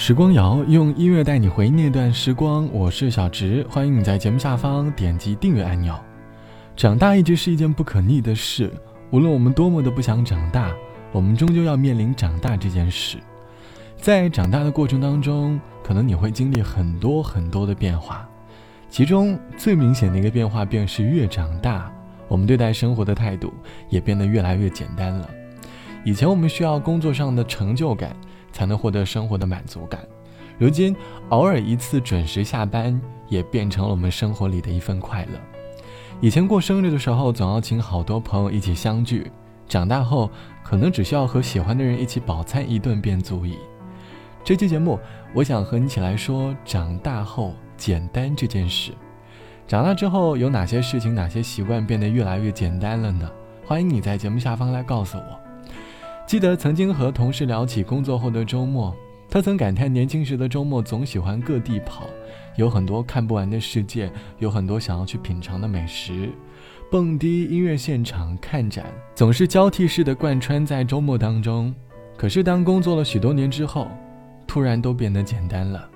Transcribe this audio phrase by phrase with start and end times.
[0.00, 5.92] 时光谣用音乐带你回那段时光，我是小植，欢迎你在节目下方点击订阅按钮。
[6.76, 8.72] 长大一直是一件不可逆的事，
[9.10, 10.72] 无论我们多么的不想长大，
[11.10, 13.18] 我们终究要面临长大这件事。
[13.96, 18.26] 在长大的过程当中，可能你会经历很多很多的变化，
[18.88, 21.92] 其中最明显的一个变化便是越长大，
[22.28, 23.52] 我们对待生活的态度
[23.90, 25.28] 也变得越来越简单了。
[26.04, 28.16] 以前我们需要工作上的成就感。
[28.52, 30.00] 才能获得生活的满足感。
[30.58, 30.94] 如今，
[31.28, 35.38] 偶尔一次准时下班，也变成了我们生活里的一份快乐。
[36.20, 39.30] 以前过生日的时候，总要请好多朋友一起相聚；
[39.68, 40.28] 长大后，
[40.64, 43.56] 可能只需要和喜欢的人一起饱餐一顿便足矣。
[44.42, 44.98] 这期节目，
[45.32, 48.92] 我想和你一起来说长大后简单这件事。
[49.68, 53.30] 长大之后，有哪些事情、哪些习惯变得越来越简单了呢？
[53.64, 55.47] 欢迎你在节目下方来告诉我。
[56.28, 58.94] 记得曾经和同事聊起工作后的周末，
[59.30, 62.04] 他曾感叹年轻时的周末总喜欢各地跑，
[62.58, 66.28] 有很多看不完的世界，有很多想要去品尝的美食，
[66.90, 71.74] 蹦迪、音乐现场、看展，总是交替式的贯穿在周末当中。
[72.14, 73.88] 可是当工作了许多年之后，
[74.46, 75.88] 突然都变得简单了。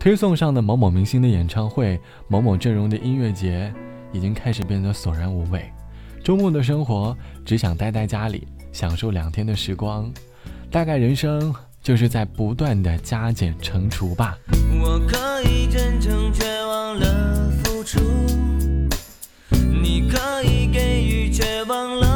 [0.00, 3.72] 推送上的某某明星的演唱会、某某阵容的音乐节，
[4.10, 5.70] 已经开始变得索然无味。
[6.22, 8.46] 周末的生活，只想待在家里。
[8.72, 10.12] 享受两天的时光，
[10.70, 14.38] 大概人生就是在不断的加减乘除吧。
[14.80, 17.98] 我可以真诚，却忘了付出；
[19.50, 22.09] 你可以给予，却忘了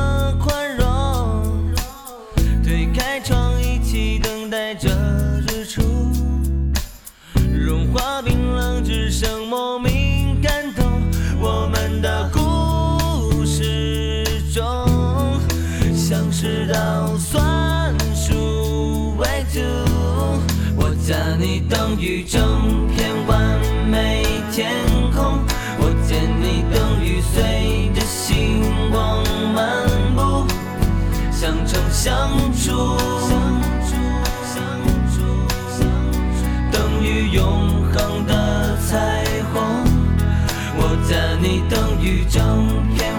[21.15, 22.43] 我加你等于整
[22.89, 23.39] 片完
[23.89, 24.69] 美天
[25.15, 25.39] 空，
[25.79, 28.61] 我见你等于随着星
[28.91, 29.23] 光
[29.55, 29.87] 漫
[30.17, 30.45] 步，
[31.31, 32.97] 相乘相处，
[36.73, 37.45] 等于永
[37.93, 39.63] 恒的彩虹，
[40.77, 42.43] 我加你等于整
[42.97, 43.15] 片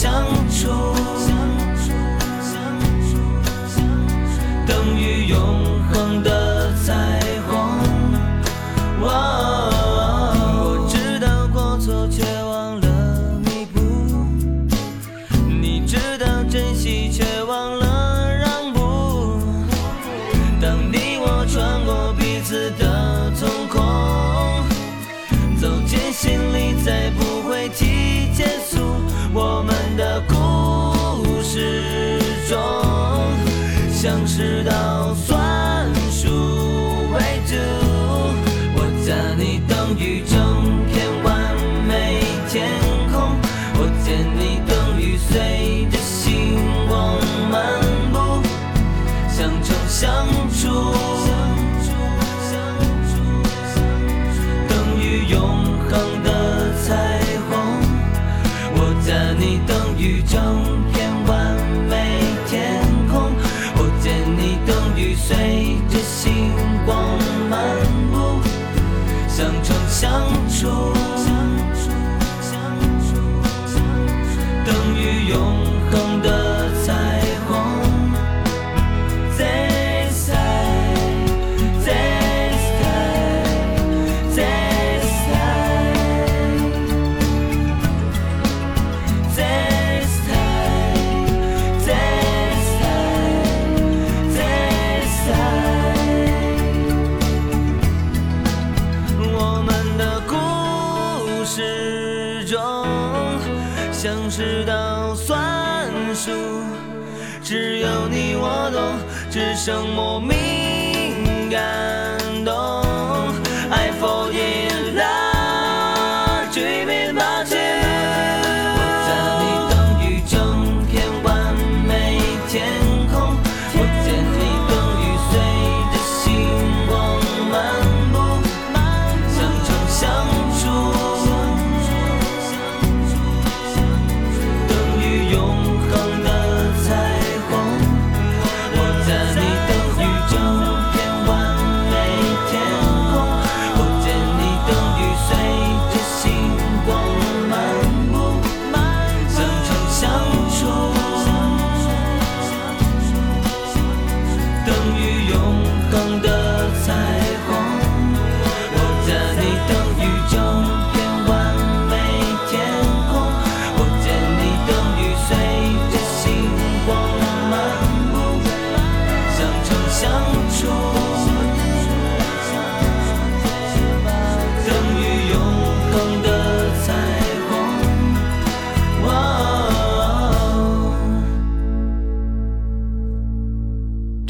[0.00, 0.70] 相处，
[4.66, 5.38] 等于永
[5.92, 7.52] 恒的彩虹。
[8.98, 12.86] 我知道过错，却忘了
[13.44, 13.78] 弥补；
[15.46, 19.38] 你知道珍惜，却忘了让步。
[20.62, 23.84] 当你我穿过彼此的瞳孔，
[25.60, 26.00] 走进。
[26.10, 28.76] 心里再不会提结束
[29.32, 29.74] 我们
[34.00, 36.26] 相识到算数
[37.12, 37.58] 为止
[38.74, 41.54] 我加你等于整片完
[41.86, 42.66] 美天
[43.12, 43.36] 空，
[43.74, 46.56] 我见你等于随着星
[46.88, 47.78] 光漫
[48.10, 48.42] 步，
[49.28, 51.09] 相乘相处。
[69.90, 70.99] 相处
[109.30, 112.19] 只剩莫名感。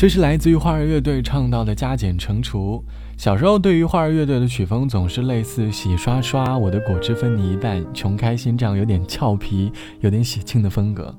[0.01, 2.83] 这是来自于花儿乐队唱到的加减乘除。
[3.19, 9.71] 小时候对于花儿乐队的曲风总是类似洗刷刷，我的果汁分你一半，穷开心这样有点俏皮、
[10.01, 11.15] 有点喜庆的风格。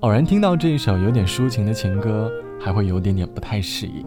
[0.00, 2.30] 偶然听到这一首有点抒情的情歌，
[2.60, 4.04] 还会有点点不太适应。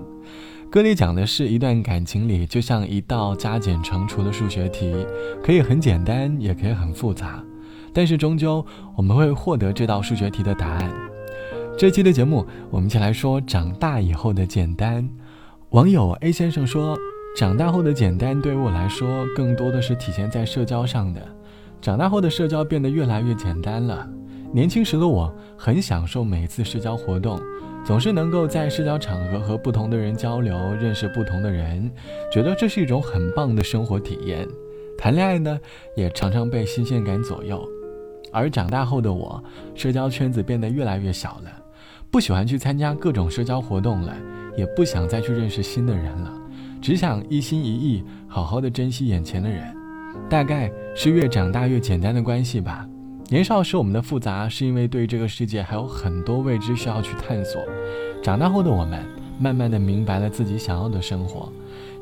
[0.70, 4.94] 歌里讲的是一段感情里，就像一道加减乘除的数学题，
[5.44, 7.44] 可以很简单，也可以很复杂，
[7.92, 8.64] 但是终究
[8.96, 11.11] 我们会获得这道数学题的答案。
[11.82, 15.10] 这期的节目，我们一起来说长大以后的简单。
[15.72, 16.96] 网友 A 先生说。
[17.36, 21.20] 长大后的简单对于我来说，更多的是体现在社交上的。
[21.82, 24.08] 长大后的社交变得越来越简单了。
[24.54, 27.42] 年轻时的我很享受每次社交活动，
[27.84, 31.92] 总是能够在社交场合和不同的人交流，认识不同的人，
[32.32, 34.48] 觉得这是一种很棒的生活体验。
[35.00, 35.60] 谈恋爱呢，
[35.96, 37.68] 也常常被新鲜感左右。
[38.32, 39.44] 而长大后的我，
[39.74, 41.61] 社交圈子变得越来越小了，
[42.12, 44.14] 不喜欢去参加各种社交活动了，
[44.58, 46.34] 也不想再去认识新的人了。
[46.82, 49.74] 只想一心一意好好的珍惜眼前的人，
[50.30, 52.86] 大概是越长大越简单的关系吧。
[53.30, 57.62] 年少时我们的复杂，是因为对这个世界还有很多未知需要去探索。
[58.22, 59.06] 长大后的我们，
[59.40, 61.50] 慢慢的明白了自己想要的生活，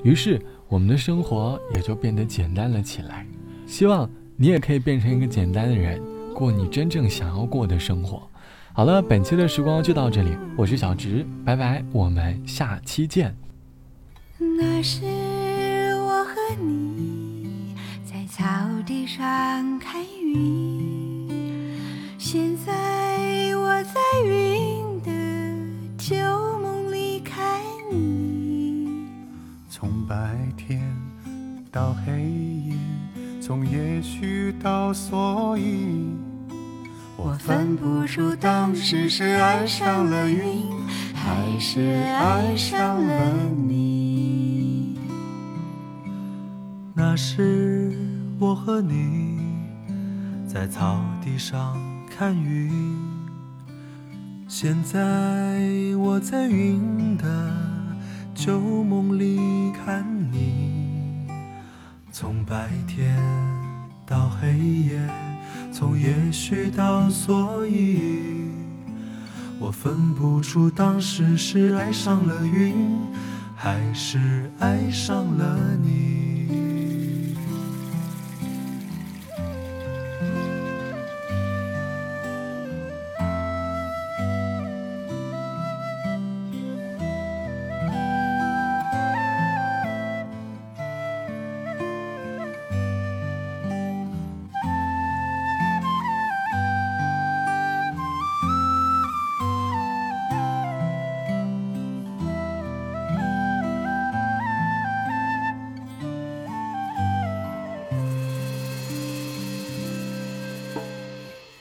[0.03, 3.27] 于是我们的生活也就变得简单了起来。
[3.67, 6.01] 希望你也可以变成一个简单的人，
[6.33, 8.28] 过你真正想要过的生活。
[8.71, 13.35] 好了，本期的时光就到这里，我是小直，拜拜，我们下期见。
[14.37, 15.01] 那时
[15.97, 16.33] 我和
[16.63, 17.75] 你
[18.05, 18.45] 在草
[18.85, 21.27] 地上看云，
[22.17, 25.11] 现在我在云的
[25.97, 26.15] 旧
[26.59, 27.59] 梦里看
[27.91, 28.87] 你。
[29.69, 30.81] 从白天
[31.69, 32.73] 到黑夜，
[33.41, 36.05] 从也许到所以，
[37.21, 40.63] 我分不出当时是爱上了云，
[41.13, 43.33] 还是爱上了
[43.67, 44.97] 你。
[46.93, 47.93] 那时
[48.39, 49.37] 我和你
[50.47, 51.77] 在草地上
[52.09, 52.71] 看云，
[54.47, 54.97] 现在
[55.97, 57.53] 我在云的
[58.33, 61.27] 旧梦里看你。
[62.13, 63.13] 从白天
[64.05, 64.99] 到黑夜，
[65.79, 68.51] 从也许到所以，
[69.57, 72.97] 我分不出当时是爱上了云，
[73.55, 76.28] 还是爱上了你。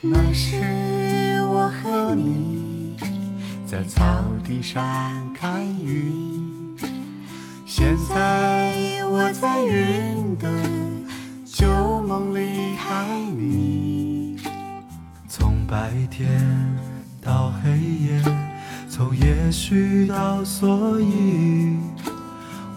[0.01, 0.55] 那时
[1.49, 2.95] 我和你
[3.65, 4.81] 在草地上
[5.33, 6.73] 看云，
[7.65, 10.49] 现在我在云的
[11.43, 11.67] 旧
[12.03, 13.05] 梦里看
[13.37, 14.37] 你。
[15.27, 16.29] 从白天
[17.21, 18.23] 到黑夜，
[18.89, 21.75] 从也许到所以，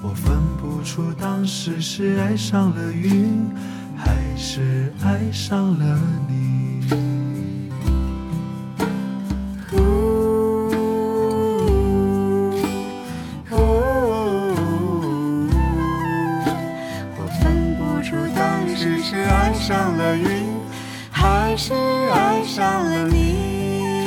[0.03, 3.49] 我分不出当时是爱上了云，
[3.97, 6.62] 还是爱上了你。
[19.01, 20.27] 是爱上了云，
[21.11, 21.73] 还是
[22.13, 24.07] 爱上了你？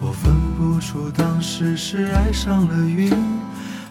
[0.00, 3.10] 我分不出当时是爱上了云，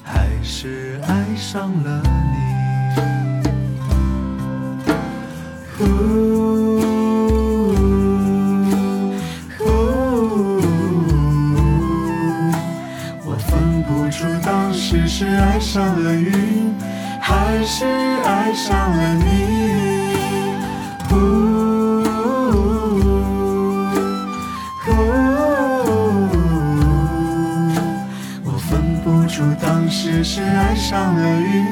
[0.04, 3.23] 还是爱上了你。
[30.24, 31.63] 是爱上了云，